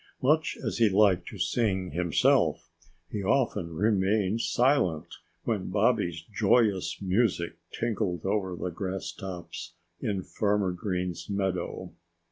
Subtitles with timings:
[0.23, 2.71] Much as he liked to sing himself,
[3.11, 5.05] he often remained silent
[5.43, 11.93] when Bobby's joyous music tinkled over the grass tops in Farmer Green's meadow.